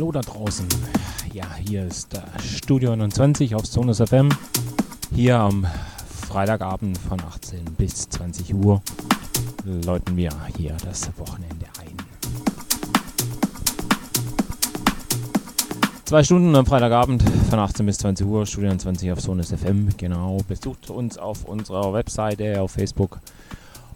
hallo 0.00 0.12
da 0.12 0.22
draußen. 0.22 0.66
Ja, 1.34 1.44
hier 1.56 1.84
ist 1.84 2.18
Studio 2.42 2.96
29 2.96 3.54
auf 3.54 3.66
Sonus 3.66 3.98
FM. 3.98 4.30
Hier 5.14 5.38
am 5.38 5.66
Freitagabend 6.26 6.96
von 6.96 7.20
18 7.20 7.62
bis 7.76 8.08
20 8.08 8.54
Uhr 8.54 8.80
läuten 9.84 10.16
wir 10.16 10.30
hier 10.56 10.74
das 10.86 11.10
Wochenende 11.18 11.66
ein. 11.80 11.94
Zwei 16.06 16.24
Stunden 16.24 16.56
am 16.56 16.64
Freitagabend 16.64 17.22
von 17.50 17.58
18 17.58 17.84
bis 17.84 17.98
20 17.98 18.26
Uhr, 18.26 18.46
Studio 18.46 18.70
29 18.70 19.12
auf 19.12 19.20
Sonus 19.20 19.52
FM. 19.52 19.90
Genau, 19.98 20.38
besucht 20.48 20.88
uns 20.88 21.18
auf 21.18 21.44
unserer 21.44 21.92
Webseite, 21.92 22.62
auf 22.62 22.70
Facebook 22.70 23.20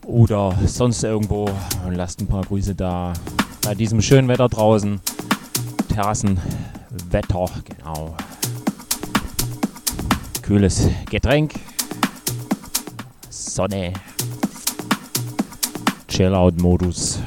oder 0.04 0.54
sonst 0.66 1.02
irgendwo 1.02 1.48
und 1.86 1.94
lasst 1.94 2.20
ein 2.20 2.26
paar 2.26 2.44
Grüße 2.44 2.74
da 2.74 3.14
bei 3.62 3.74
diesem 3.74 4.02
schönen 4.02 4.28
Wetter 4.28 4.50
draußen. 4.50 5.00
Terrassenwetter, 5.94 7.48
genau. 7.64 8.16
Kühles 10.42 10.88
Getränk. 11.08 11.54
Sonne. 13.30 13.92
Chill-Out-Modus. 16.08 17.20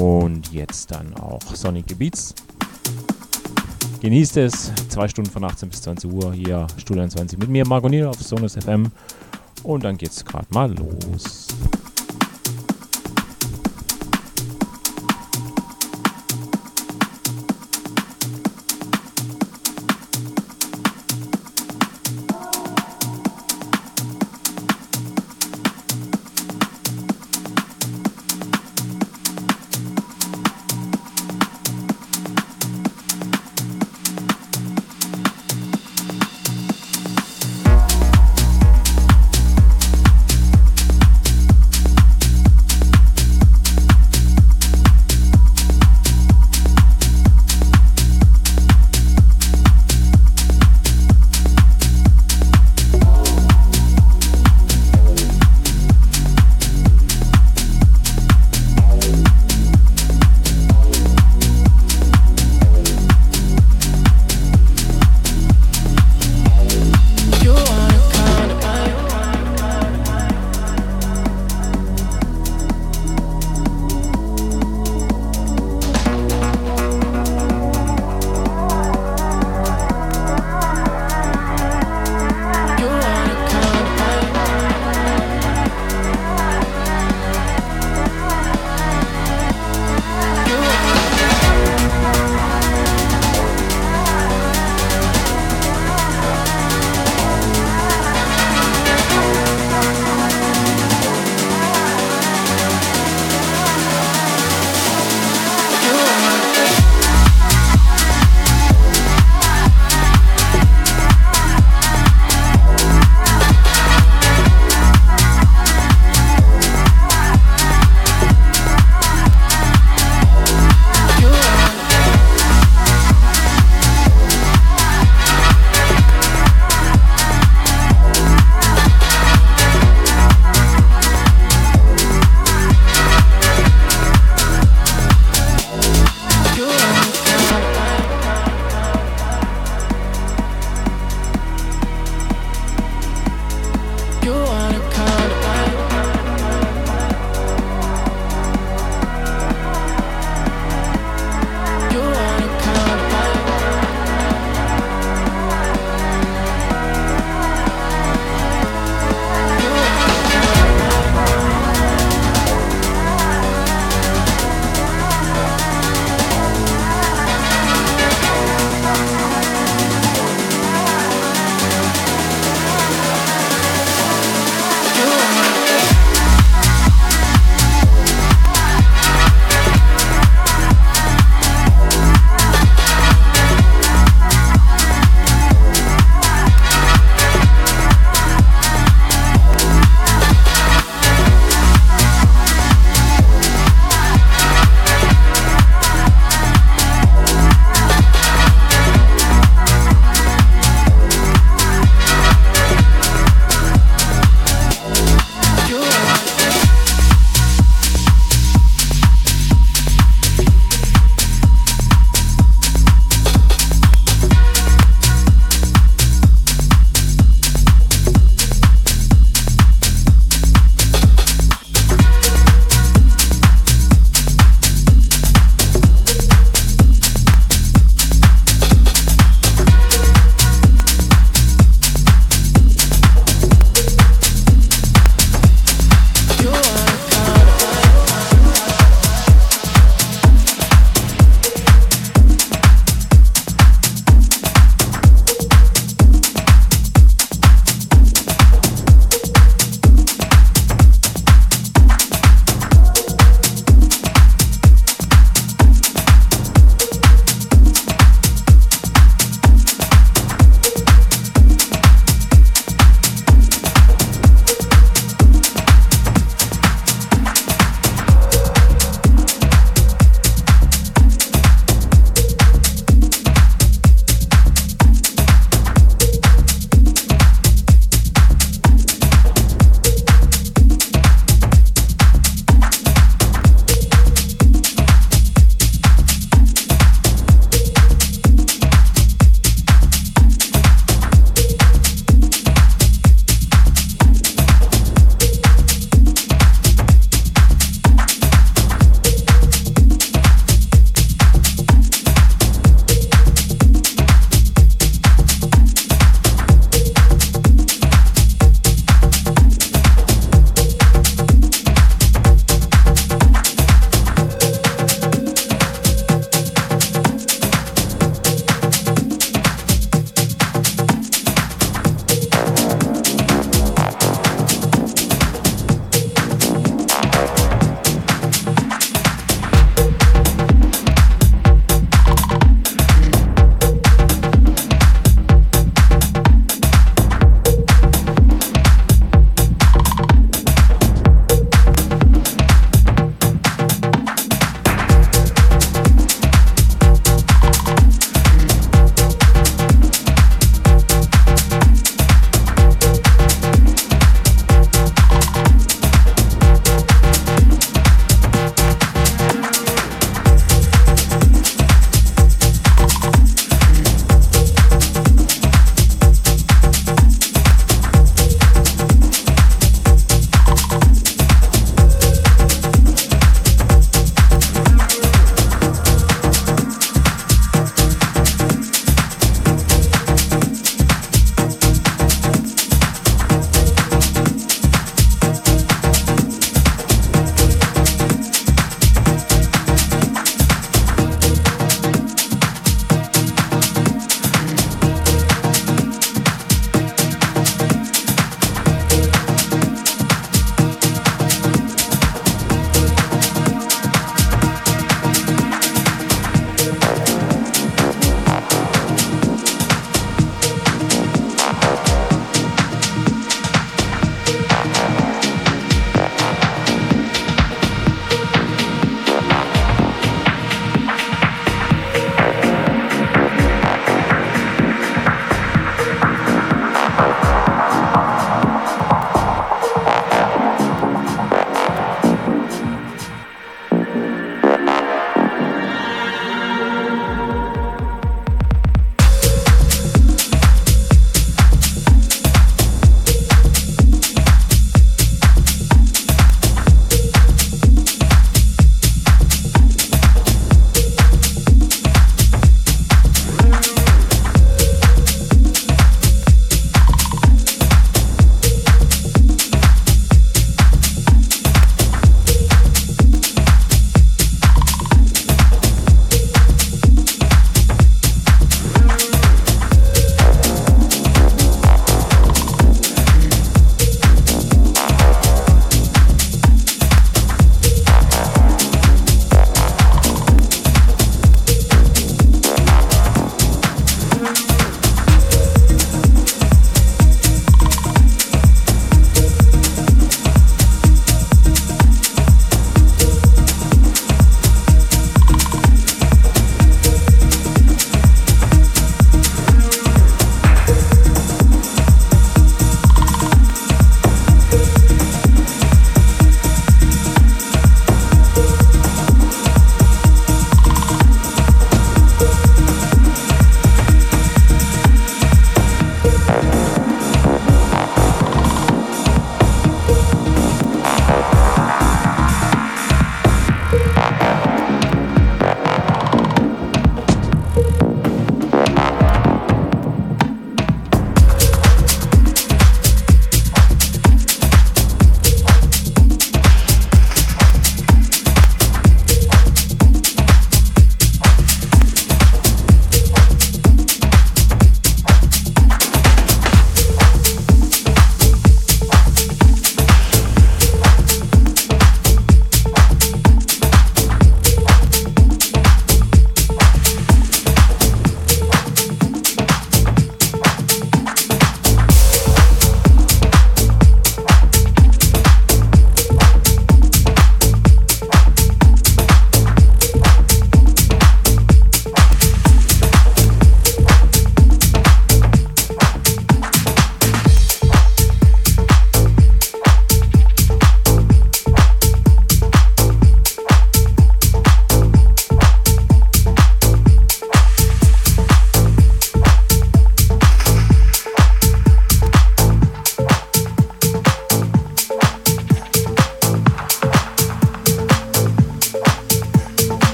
Und 0.00 0.52
jetzt 0.52 0.90
dann 0.90 1.14
auch 1.14 1.40
sonnige 1.54 1.96
Beats. 1.96 2.34
Genießt 4.02 4.36
es. 4.36 4.70
Zwei 4.90 5.08
Stunden 5.08 5.30
von 5.30 5.44
18 5.44 5.70
bis 5.70 5.80
20 5.80 6.12
Uhr 6.12 6.34
hier 6.34 6.66
Studio 6.76 7.08
20 7.08 7.38
mit 7.38 7.48
mir, 7.48 7.66
Marco 7.66 7.88
auf 8.06 8.20
Sonus 8.22 8.54
FM. 8.56 8.92
Und 9.62 9.84
dann 9.84 9.96
geht's 9.96 10.22
gerade 10.22 10.46
mal 10.50 10.70
los. 10.70 11.46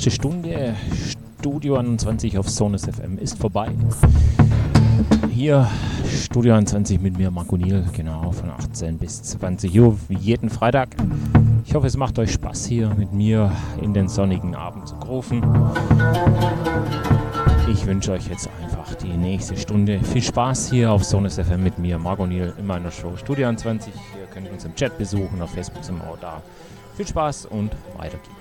Erste 0.00 0.10
Stunde 0.12 0.74
Studio 1.38 1.76
21 1.76 2.38
auf 2.38 2.48
Sonus 2.48 2.86
FM 2.86 3.18
ist 3.18 3.36
vorbei. 3.36 3.68
Hier 5.28 5.68
Studio 6.06 6.54
21 6.54 7.02
mit 7.02 7.18
mir, 7.18 7.30
Marco 7.30 7.58
Niel, 7.58 7.84
genau 7.92 8.32
von 8.32 8.48
18 8.48 8.96
bis 8.96 9.22
20 9.24 9.78
Uhr, 9.78 9.98
wie 10.08 10.16
jeden 10.16 10.48
Freitag. 10.48 10.96
Ich 11.66 11.74
hoffe, 11.74 11.86
es 11.86 11.98
macht 11.98 12.18
euch 12.18 12.32
Spaß 12.32 12.64
hier 12.64 12.94
mit 12.94 13.12
mir 13.12 13.52
in 13.82 13.92
den 13.92 14.08
sonnigen 14.08 14.54
Abend 14.54 14.88
zu 14.88 14.96
grufen. 14.96 15.42
Ich 17.70 17.84
wünsche 17.84 18.12
euch 18.12 18.26
jetzt 18.26 18.48
einfach 18.62 18.94
die 18.94 19.18
nächste 19.18 19.54
Stunde 19.58 20.00
viel 20.02 20.22
Spaß 20.22 20.70
hier 20.70 20.92
auf 20.92 21.04
Sonus 21.04 21.34
FM 21.34 21.62
mit 21.62 21.78
mir, 21.78 21.98
Marco 21.98 22.26
Niel, 22.26 22.54
in 22.56 22.66
meiner 22.66 22.90
Show 22.90 23.18
Studio 23.18 23.48
21. 23.48 23.92
Ihr 24.18 24.26
könnt 24.32 24.50
uns 24.50 24.64
im 24.64 24.74
Chat 24.74 24.96
besuchen, 24.96 25.42
auf 25.42 25.50
Facebook 25.50 25.84
sind 25.84 25.98
wir 25.98 26.08
auch 26.08 26.18
da. 26.18 26.40
Viel 26.96 27.06
Spaß 27.06 27.44
und 27.44 27.72
weiter 27.98 28.16
geht's. 28.16 28.39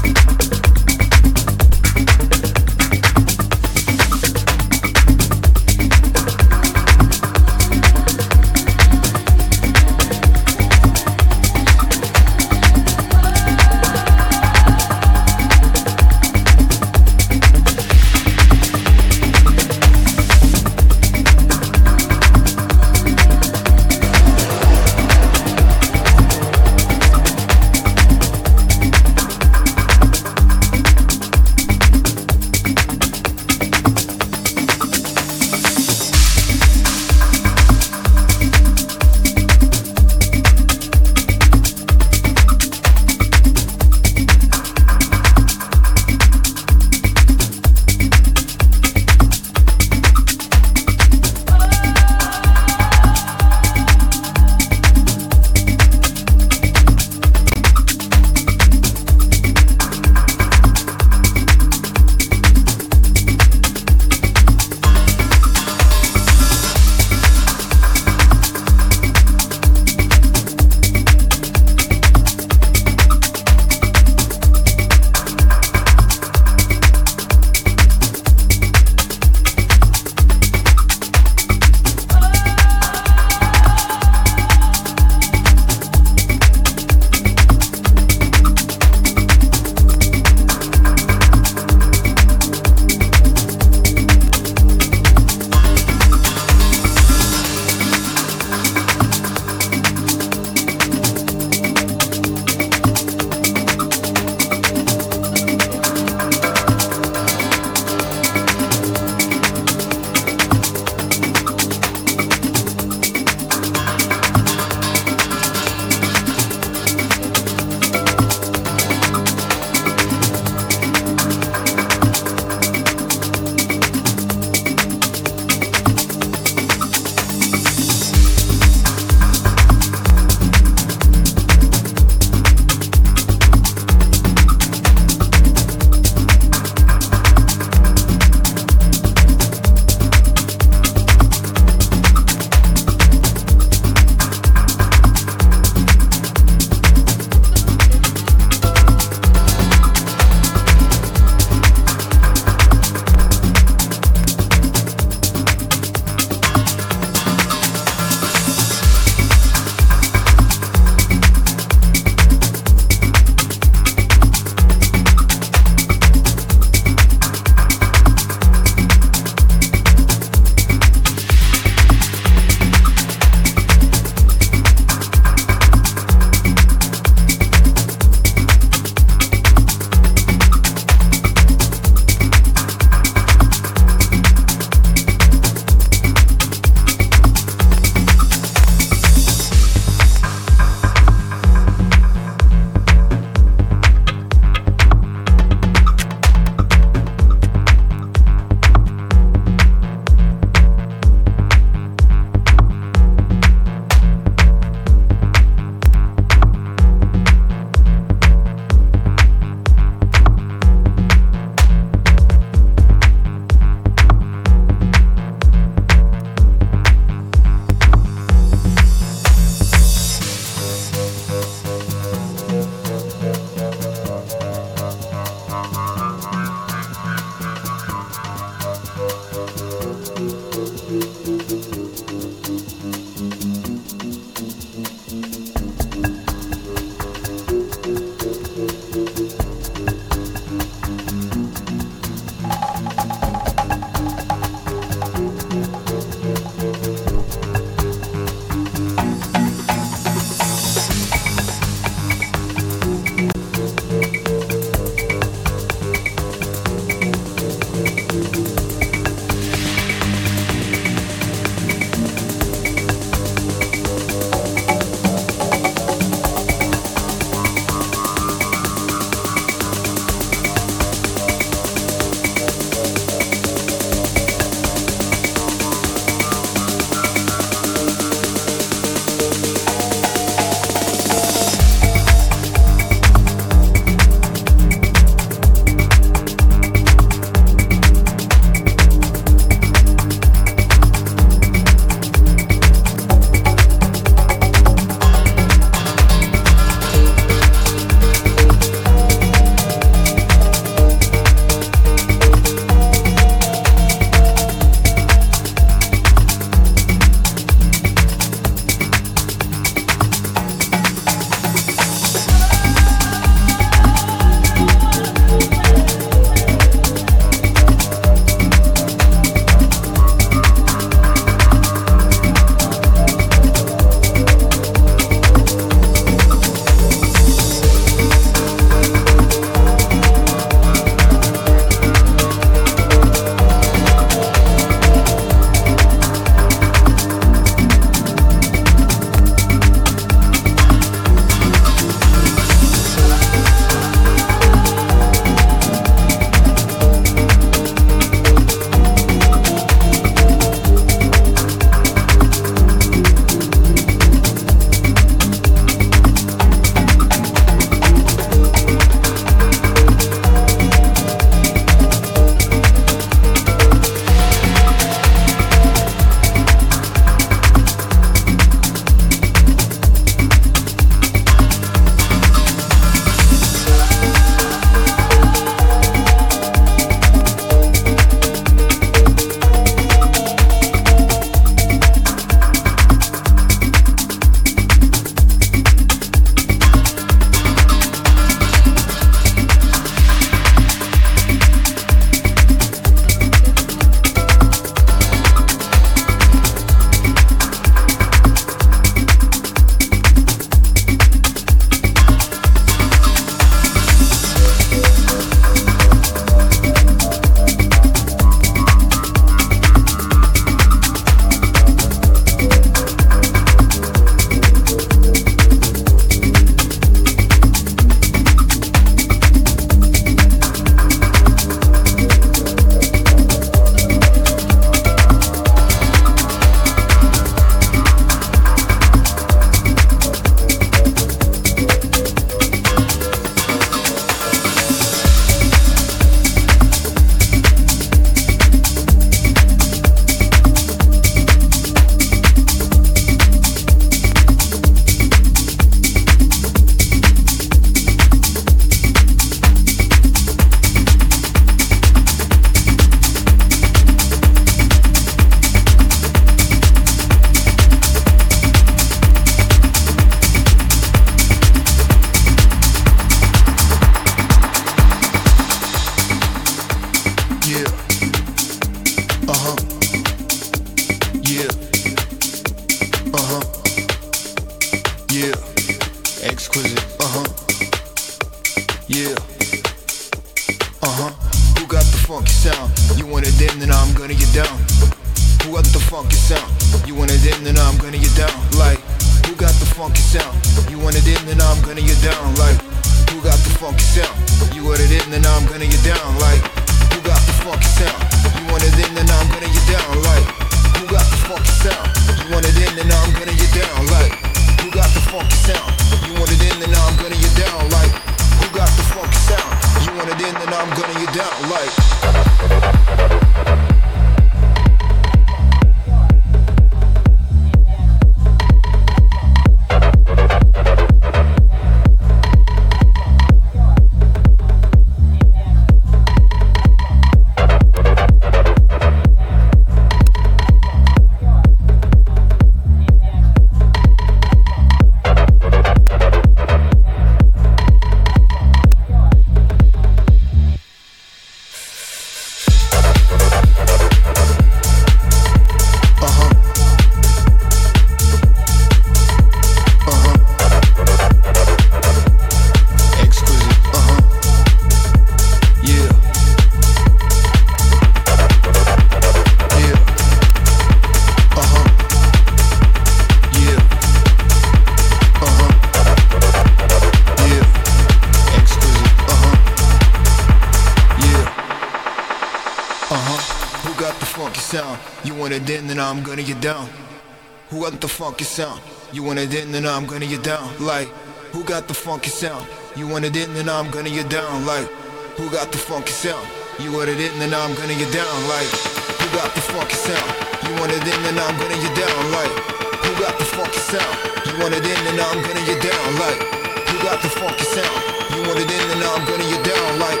It 579.24 579.32
in, 579.32 579.52
then 579.52 579.64
I'm 579.64 579.86
gonna 579.86 580.06
get 580.06 580.22
down. 580.22 580.52
Like, 580.60 580.88
who 581.32 581.44
got 581.44 581.66
the 581.66 581.72
funky 581.72 582.10
sound? 582.10 582.46
You 582.76 582.86
want 582.86 583.06
it 583.06 583.16
in, 583.16 583.32
then 583.32 583.48
I'm 583.48 583.70
gonna 583.70 583.88
get 583.88 584.10
down. 584.10 584.44
Like, 584.44 584.68
who 585.16 585.30
got 585.30 585.50
the 585.50 585.56
funky 585.56 585.96
sound? 585.96 586.28
You 586.60 586.70
want 586.76 586.90
it 586.90 587.00
in, 587.00 587.18
then 587.18 587.32
I'm 587.32 587.56
gonna 587.56 587.72
get 587.72 587.88
down. 587.88 588.12
Like, 588.28 588.52
who 589.00 589.06
got 589.16 589.32
the 589.32 589.40
funky 589.40 589.80
sound? 589.80 590.08
You 590.44 590.52
want 590.60 590.76
it 590.76 590.84
in, 590.84 590.98
then 591.08 591.16
I'm 591.16 591.40
gonna 591.40 591.56
get 591.56 591.72
down. 591.72 591.96
Like, 592.12 592.36
who 592.84 592.92
got 593.00 593.16
the 593.16 593.24
funky 593.24 593.64
sound? 593.64 593.96
You 594.28 594.36
want 594.44 594.52
it 594.52 594.60
in, 594.60 594.78
then 594.92 595.00
I'm 595.00 595.20
gonna 595.24 595.44
get 595.48 595.60
down. 595.64 595.88
Like, 596.04 596.20
who 596.68 596.76
got 596.84 597.00
the 597.00 597.08
funky 597.08 597.48
sound? 597.48 597.80
You 598.12 598.20
want 598.28 598.44
it 598.44 598.52
in, 598.52 598.64
then 598.76 598.84
I'm 598.84 599.08
gonna 599.08 599.24
get 599.24 599.40
down. 599.40 599.68
Like, 599.80 600.00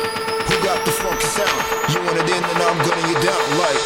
who 0.52 0.54
got 0.60 0.84
the 0.84 0.92
funky 0.92 1.28
sound? 1.32 1.60
You 1.88 1.96
want 2.04 2.20
it 2.20 2.28
in, 2.28 2.42
then 2.44 2.60
I'm 2.60 2.76
gonna 2.76 3.04
get 3.08 3.24
down. 3.24 3.44
Like. 3.56 3.83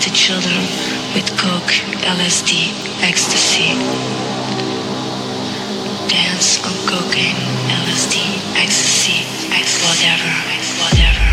to 0.00 0.10
children 0.12 0.56
with 1.14 1.28
coke, 1.36 1.74
LSD, 2.08 2.72
ecstasy. 3.02 3.76
Dance 6.08 6.64
on 6.64 6.72
cocaine, 6.88 7.36
LSD, 7.84 8.16
ecstasy, 8.56 9.26
whatever, 9.84 10.32
whatever. 10.80 11.29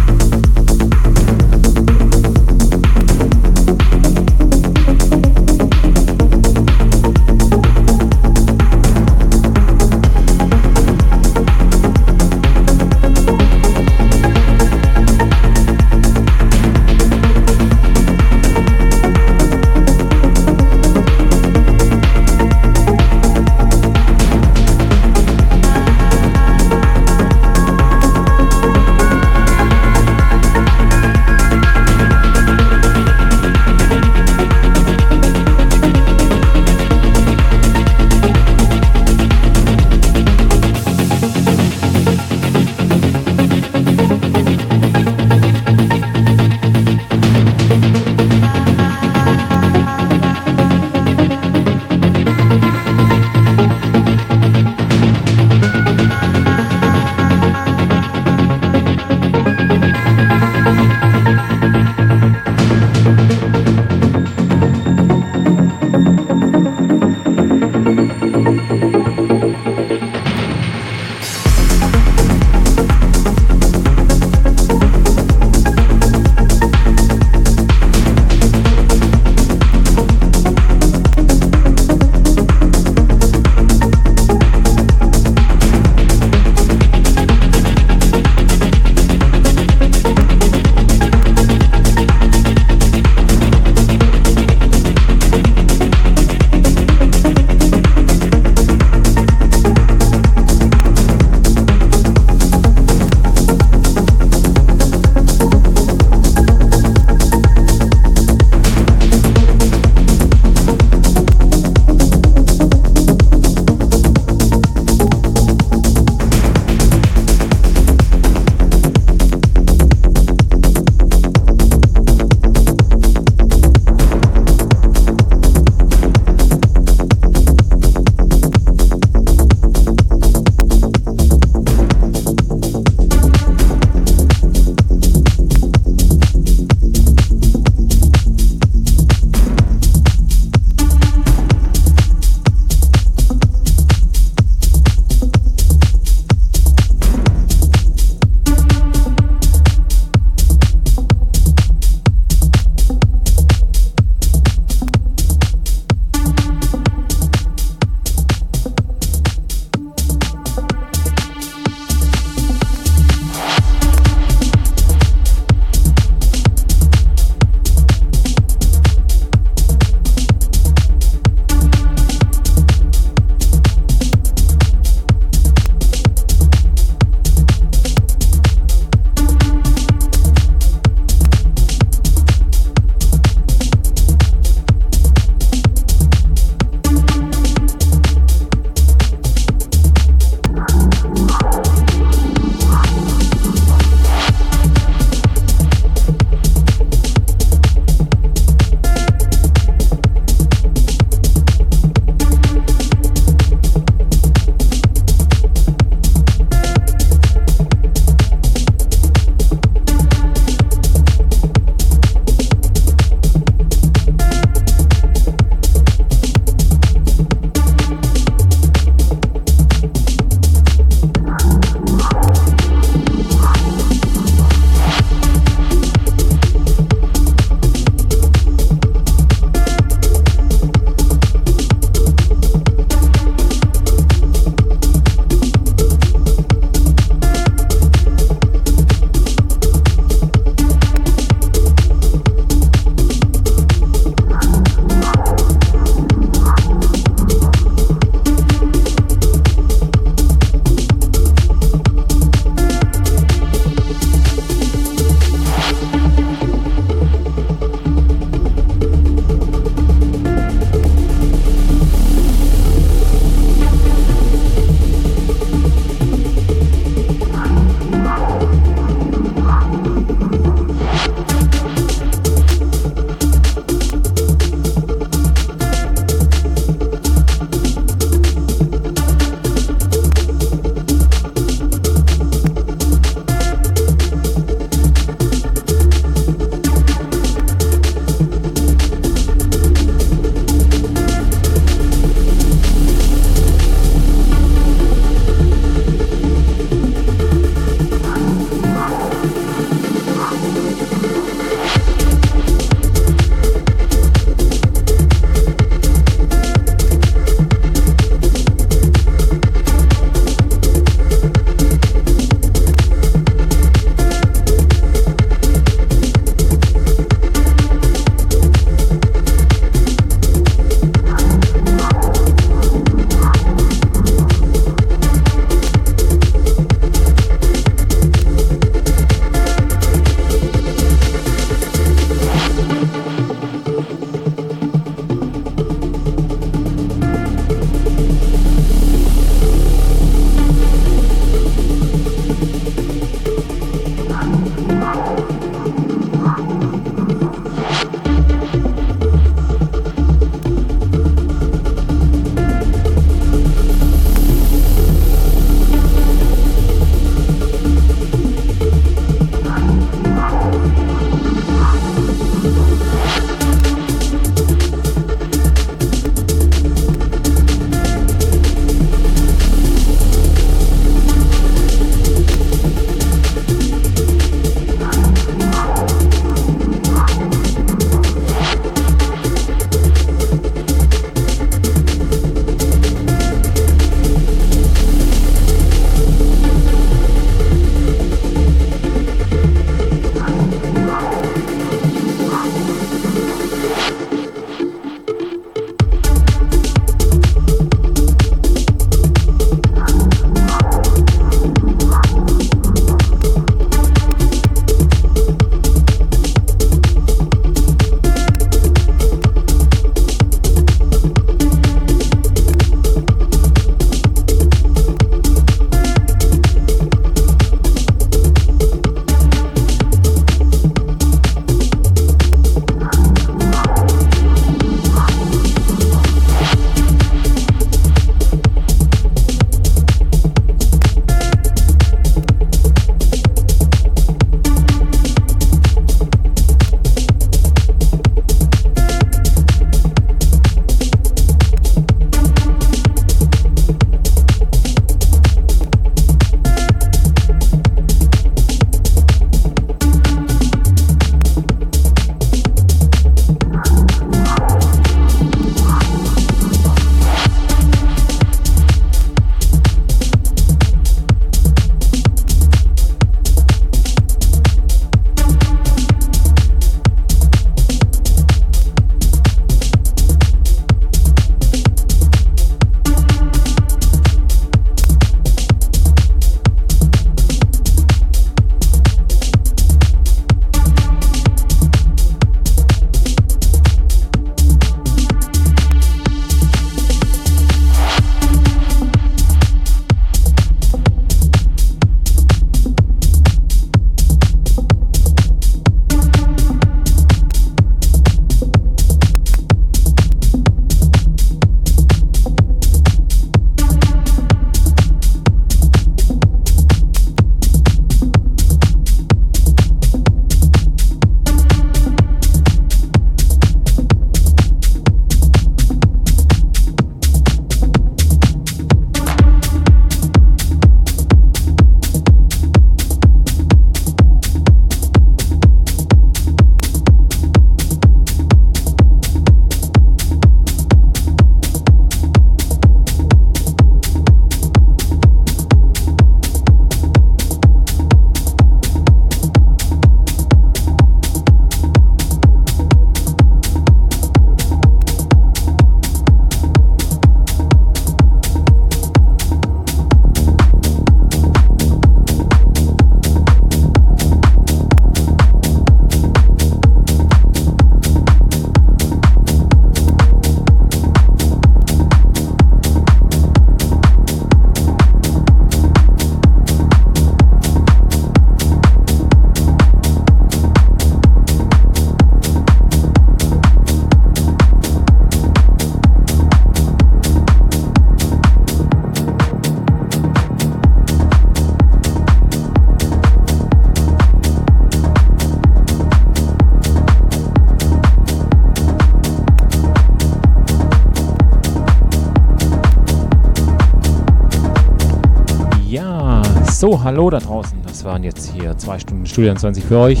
Hallo 596.82 597.10
da 597.10 597.18
draußen. 597.18 597.58
Das 597.66 597.84
waren 597.84 598.02
jetzt 598.04 598.32
hier 598.32 598.56
zwei 598.56 598.78
Stunden 598.78 599.04
Studio 599.04 599.34
20 599.34 599.62
für 599.62 599.76
euch. 599.76 600.00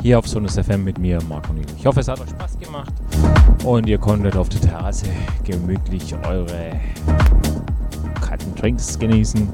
Hier 0.00 0.18
auf 0.18 0.26
Sonus 0.26 0.58
FM 0.58 0.82
mit 0.82 0.98
mir, 0.98 1.18
Marco 1.28 1.52
Niel. 1.52 1.66
Ich 1.76 1.84
hoffe, 1.84 2.00
es 2.00 2.08
hat 2.08 2.18
euch 2.18 2.30
Spaß 2.30 2.58
gemacht 2.58 2.90
und 3.64 3.86
ihr 3.86 3.98
konntet 3.98 4.34
auf 4.34 4.48
der 4.48 4.62
Terrasse 4.62 5.04
gemütlich 5.44 6.14
eure 6.26 6.80
kalten 8.22 8.54
Drinks 8.54 8.98
genießen 8.98 9.46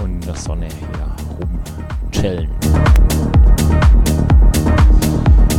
und 0.00 0.10
in 0.10 0.20
der 0.20 0.36
Sonne 0.36 0.68
hier 0.68 1.48
rumchillen. 2.14 2.50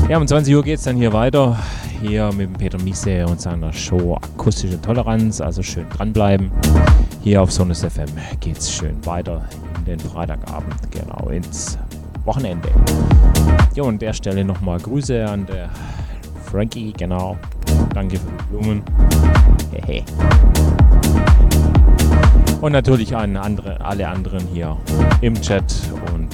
Ja, 0.07 0.17
um 0.17 0.25
20 0.25 0.55
Uhr 0.55 0.63
geht 0.63 0.77
es 0.77 0.85
dann 0.85 0.95
hier 0.95 1.11
weiter. 1.11 1.59
Hier 2.01 2.31
mit 2.31 2.47
dem 2.47 2.53
Peter 2.53 2.81
Miese 2.81 3.25
und 3.25 3.41
seiner 3.41 3.73
Show 3.73 4.15
Akustische 4.15 4.81
Toleranz. 4.81 5.41
Also 5.41 5.61
schön 5.61 5.89
dranbleiben. 5.89 6.51
Hier 7.21 7.41
auf 7.41 7.51
Sonus 7.51 7.83
FM 7.83 8.07
geht 8.39 8.59
es 8.59 8.71
schön 8.71 9.05
weiter 9.05 9.45
in 9.81 9.85
den 9.85 9.99
Freitagabend, 9.99 10.75
genau 10.91 11.29
ins 11.29 11.77
Wochenende. 12.25 12.69
Ja, 13.73 13.83
und 13.83 13.89
an 13.89 13.99
der 13.99 14.13
Stelle 14.13 14.45
nochmal 14.45 14.79
Grüße 14.79 15.27
an 15.27 15.45
der 15.45 15.69
Frankie, 16.45 16.93
genau. 16.93 17.37
Danke 17.93 18.17
für 18.17 18.27
die 18.27 18.43
Blumen. 18.49 18.83
Hehe. 19.85 20.03
Und 22.61 22.73
natürlich 22.73 23.15
an 23.15 23.35
andere, 23.37 23.83
alle 23.83 24.07
anderen 24.07 24.45
hier 24.53 24.77
im 25.21 25.33
Chat 25.41 25.73
und 26.13 26.29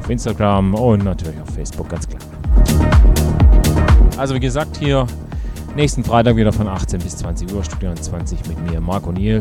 auf 0.00 0.10
Instagram 0.10 0.74
und 0.74 1.04
natürlich 1.04 1.40
auf 1.40 1.54
Facebook, 1.54 1.88
ganz 1.88 2.08
klar. 2.08 2.20
Also 4.16 4.34
wie 4.34 4.40
gesagt, 4.40 4.78
hier 4.78 5.06
nächsten 5.76 6.02
Freitag 6.02 6.36
wieder 6.36 6.52
von 6.52 6.66
18 6.66 7.00
bis 7.00 7.18
20 7.18 7.52
Uhr, 7.54 7.62
Studio 7.62 7.94
20 7.94 8.48
mit 8.48 8.70
mir, 8.70 8.80
Marco 8.80 9.12
Niel, 9.12 9.38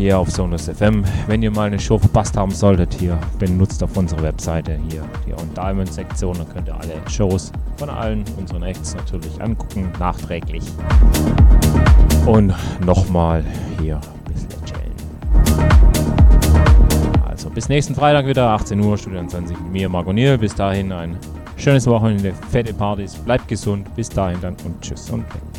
hier 0.00 0.18
auf 0.18 0.30
Sonus 0.30 0.68
FM. 0.68 1.04
Wenn 1.26 1.42
ihr 1.42 1.50
mal 1.50 1.66
eine 1.66 1.78
Show 1.78 1.98
verpasst 1.98 2.34
haben 2.34 2.52
solltet, 2.52 2.94
hier 2.94 3.18
benutzt 3.38 3.82
auf 3.82 3.94
unserer 3.96 4.22
Webseite 4.22 4.78
hier 4.88 5.04
die 5.26 5.34
On 5.34 5.52
Diamond 5.54 5.92
Sektion, 5.92 6.36
da 6.38 6.44
könnt 6.44 6.68
ihr 6.68 6.74
alle 6.74 6.94
Shows 7.10 7.52
von 7.76 7.90
allen 7.90 8.24
unseren 8.38 8.62
Acts 8.62 8.94
natürlich 8.94 9.40
angucken, 9.42 9.92
nachträglich. 9.98 10.64
Und 12.24 12.54
nochmal 12.84 13.44
hier 13.78 13.96
ein 13.96 14.32
bisschen 14.32 14.64
chillen. 14.64 14.94
Also 17.28 17.50
bis 17.50 17.68
nächsten 17.68 17.94
Freitag 17.94 18.26
wieder, 18.26 18.48
18 18.48 18.80
Uhr, 18.80 18.96
Studio 18.96 19.26
20 19.26 19.60
mit 19.60 19.72
mir, 19.72 19.88
Marco 19.90 20.14
Niel. 20.14 20.38
Bis 20.38 20.54
dahin 20.54 20.92
ein 20.92 21.18
Schönes 21.58 21.86
Wochenende, 21.86 22.32
fette 22.50 22.72
Partys, 22.72 23.16
bleibt 23.16 23.46
gesund. 23.46 23.94
Bis 23.94 24.08
dahin 24.08 24.40
dann 24.40 24.56
und 24.64 24.80
tschüss 24.80 25.10
und 25.10 25.24
weg. 25.34 25.49